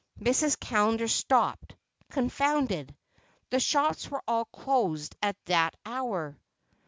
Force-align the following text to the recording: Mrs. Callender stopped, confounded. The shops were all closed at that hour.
Mrs. 0.19 0.59
Callender 0.59 1.07
stopped, 1.07 1.75
confounded. 2.09 2.97
The 3.51 3.59
shops 3.59 4.09
were 4.09 4.23
all 4.27 4.45
closed 4.45 5.15
at 5.21 5.37
that 5.45 5.75
hour. 5.85 6.39